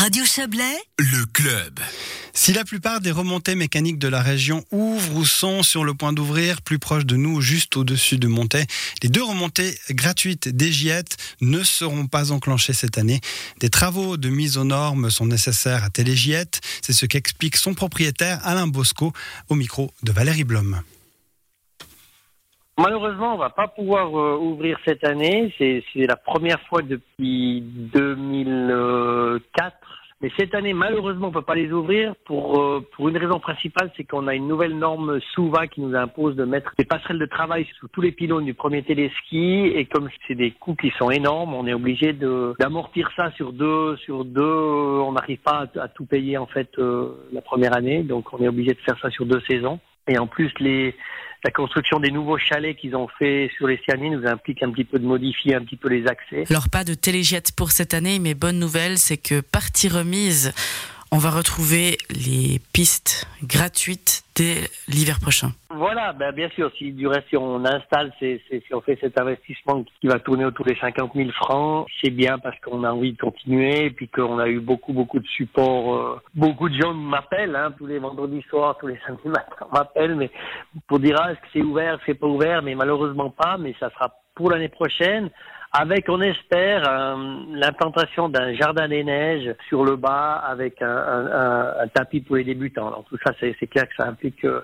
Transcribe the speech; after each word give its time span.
Radio 0.00 0.24
Chablais, 0.24 0.78
le 1.00 1.26
club. 1.26 1.80
Si 2.32 2.52
la 2.52 2.64
plupart 2.64 3.00
des 3.00 3.10
remontées 3.10 3.56
mécaniques 3.56 3.98
de 3.98 4.06
la 4.06 4.22
région 4.22 4.64
ouvrent 4.70 5.16
ou 5.16 5.24
sont 5.24 5.64
sur 5.64 5.82
le 5.82 5.92
point 5.92 6.12
d'ouvrir, 6.12 6.62
plus 6.62 6.78
proche 6.78 7.04
de 7.04 7.16
nous, 7.16 7.40
juste 7.40 7.76
au-dessus 7.76 8.16
de 8.16 8.28
Montaix, 8.28 8.64
les 9.02 9.08
deux 9.08 9.24
remontées 9.24 9.76
gratuites 9.90 10.48
des 10.48 10.70
Giettes 10.70 11.16
ne 11.40 11.64
seront 11.64 12.06
pas 12.06 12.30
enclenchées 12.30 12.74
cette 12.74 12.96
année. 12.96 13.20
Des 13.58 13.70
travaux 13.70 14.16
de 14.16 14.28
mise 14.28 14.56
aux 14.56 14.62
normes 14.62 15.10
sont 15.10 15.26
nécessaires 15.26 15.82
à 15.82 15.90
Télégiette. 15.90 16.60
C'est 16.80 16.92
ce 16.92 17.04
qu'explique 17.04 17.56
son 17.56 17.74
propriétaire 17.74 18.38
Alain 18.44 18.68
Bosco 18.68 19.12
au 19.48 19.56
micro 19.56 19.92
de 20.04 20.12
Valérie 20.12 20.44
Blom. 20.44 20.80
Malheureusement, 22.78 23.34
on 23.34 23.38
va 23.38 23.50
pas 23.50 23.66
pouvoir 23.66 24.16
euh, 24.16 24.36
ouvrir 24.36 24.78
cette 24.86 25.04
année. 25.04 25.52
C'est 25.58 25.82
la 25.96 26.14
première 26.14 26.60
fois 26.68 26.82
depuis 26.82 27.60
2004. 27.60 29.74
Mais 30.20 30.30
cette 30.36 30.52
année, 30.54 30.72
malheureusement, 30.72 31.28
on 31.28 31.32
peut 31.32 31.42
pas 31.42 31.56
les 31.56 31.72
ouvrir 31.72 32.14
pour 32.24 32.60
euh, 32.60 32.84
pour 32.96 33.08
une 33.08 33.16
raison 33.16 33.38
principale, 33.38 33.92
c'est 33.96 34.02
qu'on 34.02 34.26
a 34.26 34.34
une 34.34 34.48
nouvelle 34.48 34.76
norme 34.76 35.20
SOUVA 35.34 35.68
qui 35.68 35.80
nous 35.80 35.96
impose 35.96 36.34
de 36.34 36.44
mettre 36.44 36.72
des 36.76 36.84
passerelles 36.84 37.20
de 37.20 37.26
travail 37.26 37.68
sous 37.78 37.86
tous 37.88 38.00
les 38.00 38.10
pylônes 38.10 38.44
du 38.44 38.54
premier 38.54 38.82
téléski. 38.82 39.70
Et 39.74 39.86
comme 39.86 40.08
c'est 40.26 40.34
des 40.34 40.50
coûts 40.50 40.74
qui 40.74 40.90
sont 40.98 41.10
énormes, 41.10 41.54
on 41.54 41.68
est 41.68 41.74
obligé 41.74 42.12
de 42.12 42.56
d'amortir 42.58 43.08
ça 43.14 43.30
sur 43.32 43.52
deux 43.52 43.96
sur 43.98 44.24
deux. 44.24 44.42
On 44.42 45.12
n'arrive 45.12 45.38
pas 45.38 45.66
à, 45.80 45.86
tout 45.88 46.04
payer 46.04 46.36
en 46.36 46.46
fait 46.46 46.68
euh, 46.78 47.10
la 47.32 47.40
première 47.40 47.76
année, 47.76 48.02
donc 48.02 48.32
on 48.32 48.38
est 48.38 48.48
obligé 48.48 48.74
de 48.74 48.80
faire 48.80 48.98
ça 49.00 49.10
sur 49.10 49.24
deux 49.24 49.40
saisons. 49.48 49.78
Et 50.08 50.18
en 50.18 50.26
plus, 50.26 50.50
les 50.58 50.96
la 51.44 51.50
construction 51.50 52.00
des 52.00 52.10
nouveaux 52.10 52.38
chalets 52.38 52.76
qu'ils 52.76 52.96
ont 52.96 53.08
fait 53.18 53.50
sur 53.56 53.66
les 53.66 53.78
Cianiers 53.84 54.10
nous 54.10 54.26
implique 54.26 54.62
un 54.62 54.70
petit 54.70 54.84
peu 54.84 54.98
de 54.98 55.06
modifier 55.06 55.54
un 55.54 55.62
petit 55.62 55.76
peu 55.76 55.88
les 55.88 56.06
accès. 56.06 56.44
Alors 56.50 56.68
pas 56.68 56.84
de 56.84 56.94
téléjet 56.94 57.40
pour 57.56 57.70
cette 57.70 57.94
année, 57.94 58.18
mais 58.18 58.34
bonne 58.34 58.58
nouvelle, 58.58 58.98
c'est 58.98 59.16
que 59.16 59.40
partie 59.40 59.88
remise 59.88 60.52
on 61.10 61.18
va 61.18 61.30
retrouver 61.30 61.96
les 62.10 62.60
pistes 62.72 63.26
gratuites 63.42 64.24
dès 64.36 64.68
l'hiver 64.88 65.18
prochain. 65.20 65.52
Voilà, 65.70 66.12
ben 66.12 66.32
bien 66.32 66.48
sûr, 66.50 66.70
si 66.76 66.92
du 66.92 67.06
reste, 67.06 67.28
si 67.28 67.36
on 67.36 67.64
installe, 67.64 68.12
si 68.20 68.40
on 68.72 68.80
fait 68.80 68.98
cet 69.00 69.18
investissement 69.18 69.84
qui 70.00 70.06
va 70.06 70.18
tourner 70.18 70.44
autour 70.44 70.66
des 70.66 70.76
50 70.76 71.12
000 71.14 71.30
francs, 71.32 71.86
c'est 72.02 72.10
bien 72.10 72.38
parce 72.38 72.58
qu'on 72.60 72.84
a 72.84 72.90
envie 72.90 73.12
de 73.12 73.18
continuer 73.18 73.86
et 73.86 73.90
puis 73.90 74.08
qu'on 74.08 74.38
a 74.38 74.48
eu 74.48 74.60
beaucoup, 74.60 74.92
beaucoup 74.92 75.18
de 75.18 75.26
support. 75.26 75.94
Euh, 75.94 76.20
beaucoup 76.34 76.68
de 76.68 76.80
gens 76.80 76.94
m'appellent, 76.94 77.56
hein, 77.56 77.72
tous 77.78 77.86
les 77.86 77.98
vendredis 77.98 78.44
soirs, 78.48 78.76
tous 78.78 78.88
les 78.88 78.98
samedis 79.06 79.28
matins 79.28 79.66
m'appellent, 79.72 80.16
mais 80.16 80.30
pour 80.86 80.98
dire, 80.98 81.16
ah, 81.20 81.32
est-ce 81.32 81.40
que 81.40 81.46
c'est 81.52 81.62
ouvert, 81.62 81.98
c'est 82.04 82.14
pas 82.14 82.26
ouvert, 82.26 82.62
mais 82.62 82.74
malheureusement 82.74 83.30
pas, 83.30 83.56
mais 83.58 83.74
ça 83.80 83.90
sera 83.90 84.14
pour 84.34 84.50
l'année 84.50 84.68
prochaine 84.68 85.30
avec, 85.72 86.08
on 86.08 86.20
espère, 86.20 86.82
l'implantation 87.52 88.28
d'un 88.28 88.54
jardin 88.54 88.88
des 88.88 89.04
neiges 89.04 89.54
sur 89.68 89.84
le 89.84 89.96
bas 89.96 90.34
avec 90.34 90.80
un, 90.80 91.86
tapis 91.94 92.20
pour 92.20 92.36
les 92.36 92.44
débutants. 92.44 92.88
Alors 92.88 93.04
tout 93.08 93.18
ça, 93.24 93.32
c'est 93.40 93.66
clair 93.66 93.88
que 93.88 93.94
ça 93.96 94.08
implique 94.08 94.44
euh, 94.44 94.60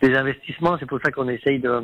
des 0.00 0.14
investissements. 0.16 0.76
C'est 0.78 0.86
pour 0.86 1.00
ça 1.04 1.10
qu'on 1.10 1.28
essaye 1.28 1.58
de 1.58 1.82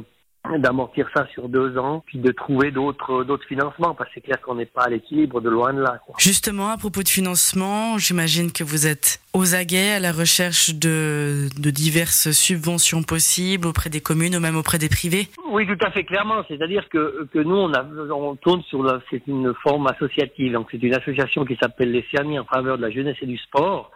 d'amortir 0.59 1.09
ça 1.14 1.27
sur 1.33 1.48
deux 1.48 1.78
ans, 1.78 2.03
puis 2.06 2.19
de 2.19 2.31
trouver 2.31 2.70
d'autres 2.70 3.25
d'autres 3.25 3.47
financements, 3.47 3.95
parce 3.95 4.11
que 4.11 4.17
c'est 4.17 4.20
clair 4.20 4.41
qu'on 4.42 4.56
n'est 4.56 4.67
pas 4.67 4.83
à 4.83 4.91
l'équilibre 4.91 5.41
de 5.41 5.48
loin 5.48 5.73
de 5.73 5.81
là. 5.81 5.98
Justement, 6.19 6.69
à 6.69 6.77
propos 6.77 7.03
de 7.03 7.09
financement, 7.09 7.97
j'imagine 7.98 8.53
que 8.53 8.62
vous 8.62 8.87
êtes 8.87 9.20
aux 9.33 9.55
aguets 9.55 9.92
à 9.92 10.00
la 10.00 10.12
recherche 10.12 10.75
de, 10.75 11.48
de 11.59 11.70
diverses 11.70 12.31
subventions 12.33 13.03
possibles 13.03 13.67
auprès 13.67 13.89
des 13.89 14.00
communes 14.00 14.37
ou 14.37 14.41
même 14.41 14.56
auprès 14.56 14.78
des 14.78 14.89
privés. 14.89 15.28
Oui, 15.48 15.67
tout 15.67 15.83
à 15.84 15.91
fait 15.91 16.05
clairement. 16.05 16.45
C'est-à-dire 16.47 16.89
que, 16.91 17.27
que 17.33 17.39
nous, 17.39 17.56
on, 17.56 17.72
a, 17.72 17.83
on 18.12 18.37
tourne 18.37 18.62
sur 18.65 18.83
la, 18.83 19.00
c'est 19.11 19.27
une 19.27 19.55
forme 19.62 19.87
associative. 19.87 20.53
Donc 20.53 20.69
c'est 20.70 20.83
une 20.83 20.95
association 20.95 21.45
qui 21.45 21.56
s'appelle 21.56 21.91
les 21.91 22.05
CIAMI 22.11 22.39
en 22.39 22.45
faveur 22.45 22.77
de 22.77 22.83
la 22.83 22.91
jeunesse 22.91 23.17
et 23.22 23.27
du 23.27 23.39
sport. 23.39 23.91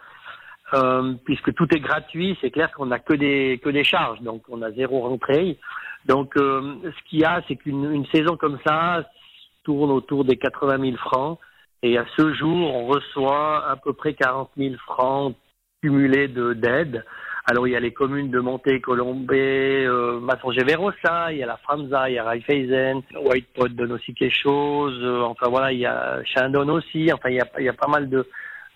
Euh, 0.75 1.15
puisque 1.25 1.55
tout 1.55 1.67
est 1.75 1.81
gratuit, 1.81 2.37
c'est 2.41 2.51
clair 2.51 2.71
qu'on 2.73 2.87
n'a 2.87 2.99
que 2.99 3.15
des 3.15 3.59
que 3.65 3.71
des 3.71 3.85
charges, 3.85 4.21
donc 4.21 4.43
on 4.51 4.61
a 4.61 4.71
zéro 4.73 5.01
rentrée. 5.01 5.59
Donc, 6.09 6.37
euh, 6.37 6.77
ce 6.85 7.09
qu'il 7.09 7.21
y 7.21 7.25
a, 7.25 7.43
c'est 7.47 7.57
qu'une 7.57 8.07
saison 8.07 8.37
comme 8.37 8.59
ça 8.67 9.05
tourne 9.63 9.91
autour 9.91 10.25
des 10.25 10.37
80 10.37 10.79
000 10.81 10.97
francs. 10.97 11.39
Et 11.83 11.99
à 11.99 12.07
ce 12.17 12.33
jour, 12.35 12.75
on 12.75 12.87
reçoit 12.87 13.69
à 13.69 13.77
peu 13.77 13.93
près 13.93 14.15
40 14.15 14.51
000 14.57 14.75
francs 14.87 15.37
cumulés 15.83 16.29
d'aide. 16.29 17.05
Alors, 17.51 17.67
il 17.67 17.73
y 17.73 17.77
a 17.77 17.81
les 17.81 17.93
communes 17.93 18.31
de 18.31 18.41
Monté, 18.41 18.81
Colombé, 18.81 19.85
euh, 19.87 20.19
Masson-Gévérosa, 20.21 21.33
il 21.33 21.39
y 21.39 21.43
a 21.43 21.47
la 21.47 21.57
Franza, 21.59 22.11
il 22.11 22.15
y 22.15 22.19
a 22.19 22.25
Raiffeisen, 22.25 23.03
Whitepot 23.25 23.69
donne 23.69 23.93
aussi 23.93 24.13
quelque 24.13 24.37
chose. 24.37 24.99
Euh, 25.03 25.23
enfin, 25.23 25.49
voilà, 25.49 25.73
il 25.73 25.79
y 25.79 25.87
a 25.87 26.21
Chandon 26.25 26.69
aussi. 26.71 27.11
Enfin, 27.13 27.31
il 27.31 27.37
y 27.37 27.41
a, 27.41 27.49
il 27.59 27.65
y 27.65 27.69
a 27.69 27.75
pas 27.75 27.89
mal 27.89 28.09
de, 28.09 28.27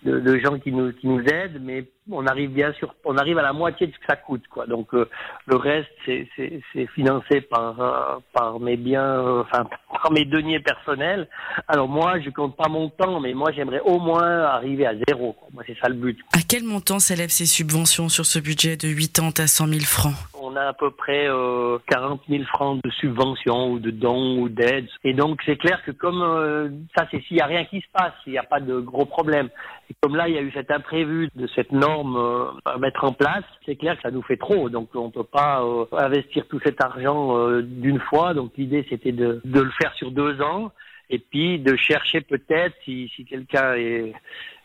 de, 0.05 0.39
gens 0.39 0.59
qui 0.59 0.71
nous, 0.71 0.91
qui 0.93 1.07
nous 1.07 1.21
aident, 1.21 1.59
mais 1.61 1.85
on 2.11 2.25
arrive 2.27 2.51
bien 2.51 2.73
sûr, 2.73 2.93
on 3.05 3.17
arrive 3.17 3.37
à 3.37 3.41
la 3.41 3.53
moitié 3.53 3.87
de 3.87 3.93
ce 3.93 3.97
que 3.97 4.05
ça 4.07 4.15
coûte, 4.15 4.43
quoi. 4.49 4.65
Donc 4.65 4.93
euh, 4.93 5.09
le 5.47 5.55
reste, 5.55 5.89
c'est 6.05 6.87
financé 6.93 7.41
par 7.41 8.21
par 8.33 8.59
mes 8.59 8.77
biens, 8.77 9.39
enfin 9.39 9.67
par 9.89 10.11
mes 10.11 10.25
deniers 10.25 10.59
personnels. 10.59 11.27
Alors 11.67 11.87
moi, 11.87 12.19
je 12.19 12.29
compte 12.29 12.55
pas 12.55 12.69
mon 12.69 12.89
temps, 12.89 13.19
mais 13.19 13.33
moi 13.33 13.51
j'aimerais 13.51 13.81
au 13.81 13.99
moins 13.99 14.43
arriver 14.43 14.85
à 14.85 14.93
zéro. 15.07 15.35
Moi, 15.53 15.63
c'est 15.65 15.77
ça 15.81 15.89
le 15.89 15.95
but. 15.95 16.19
À 16.33 16.41
quel 16.47 16.63
montant 16.63 16.99
s'élèvent 16.99 17.29
ces 17.29 17.45
subventions 17.45 18.09
sur 18.09 18.25
ce 18.25 18.39
budget 18.39 18.77
de 18.77 18.93
80 18.93 19.43
à 19.43 19.47
100 19.47 19.67
000 19.67 19.79
francs? 19.81 20.32
On 20.53 20.55
a 20.55 20.67
à 20.67 20.73
peu 20.73 20.91
près 20.91 21.27
euh, 21.27 21.77
40 21.87 22.21
000 22.29 22.43
francs 22.45 22.79
de 22.83 22.89
subventions 22.91 23.71
ou 23.71 23.79
de 23.79 23.91
dons 23.91 24.39
ou 24.39 24.49
d'aides. 24.49 24.87
Et 25.03 25.13
donc 25.13 25.41
c'est 25.45 25.57
clair 25.57 25.83
que 25.85 25.91
comme 25.91 26.21
euh, 26.21 26.69
ça, 26.95 27.07
c'est 27.11 27.21
s'il 27.23 27.37
n'y 27.37 27.41
a 27.41 27.45
rien 27.45 27.65
qui 27.65 27.81
se 27.81 27.87
passe, 27.91 28.13
s'il 28.23 28.33
n'y 28.33 28.39
a 28.39 28.43
pas 28.43 28.59
de 28.59 28.79
gros 28.79 29.05
problèmes. 29.05 29.49
Et 29.89 29.95
comme 30.01 30.15
là, 30.15 30.27
il 30.27 30.35
y 30.35 30.37
a 30.37 30.41
eu 30.41 30.51
cet 30.51 30.71
imprévu 30.71 31.29
de 31.35 31.47
cette 31.55 31.71
norme 31.71 32.15
euh, 32.17 32.45
à 32.65 32.77
mettre 32.77 33.03
en 33.03 33.13
place, 33.13 33.43
c'est 33.65 33.75
clair 33.75 33.95
que 33.95 34.01
ça 34.03 34.11
nous 34.11 34.21
fait 34.21 34.37
trop. 34.37 34.69
Donc 34.69 34.89
on 34.95 35.07
ne 35.07 35.11
peut 35.11 35.23
pas 35.23 35.63
euh, 35.63 35.85
investir 35.93 36.47
tout 36.47 36.59
cet 36.63 36.83
argent 36.83 37.59
d'une 37.61 37.99
fois. 37.99 38.33
Donc 38.33 38.51
l'idée, 38.57 38.85
c'était 38.89 39.11
de, 39.11 39.41
de 39.43 39.61
le 39.61 39.71
faire 39.81 39.93
sur 39.95 40.11
deux 40.11 40.41
ans 40.41 40.71
et 41.09 41.19
puis 41.19 41.59
de 41.59 41.75
chercher 41.75 42.21
peut-être 42.21 42.75
si, 42.85 43.11
si 43.15 43.25
quelqu'un 43.25 43.75
est 43.75 44.13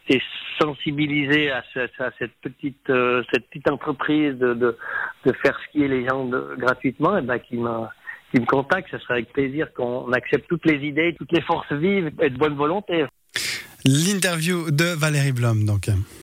et 0.09 0.21
sensibiliser 0.61 1.51
à, 1.51 1.63
cette 2.19 2.33
petite 2.41 2.91
euh, 2.91 3.23
cette 3.33 3.49
petite 3.49 3.71
entreprise 3.71 4.35
de, 4.37 4.55
de, 4.55 5.33
faire 5.43 5.59
skier 5.69 5.89
les 5.89 6.07
gens 6.07 6.29
gratuitement, 6.57 7.17
et 7.17 7.21
eh 7.23 7.27
ben 7.27 7.39
qui 7.39 7.57
m'a 7.57 7.91
qui 8.33 8.41
me 8.41 8.47
contacte, 8.47 8.89
ce 8.91 8.99
serait 8.99 9.15
avec 9.15 9.33
plaisir 9.33 9.73
qu'on 9.73 10.13
accepte 10.13 10.49
toutes 10.49 10.67
les 10.67 10.87
idées, 10.87 11.15
toutes 11.19 11.33
les 11.33 11.41
forces 11.43 11.73
vives 11.73 12.11
et 12.21 12.31
de 12.31 12.37
bonne 12.37 12.57
volonté. 12.57 13.07
L'interview 13.85 14.71
de 14.71 14.85
Valérie 14.85 15.33
Blom 15.33 15.65
donc. 15.65 15.89